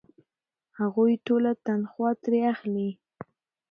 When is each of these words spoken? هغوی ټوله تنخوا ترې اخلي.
هغوی 0.79 1.13
ټوله 1.25 1.51
تنخوا 1.65 2.09
ترې 2.23 2.39
اخلي. 2.53 2.89